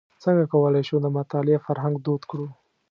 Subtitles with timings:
[0.23, 2.47] څنګه کولای شو د مطالعې فرهنګ دود کړو.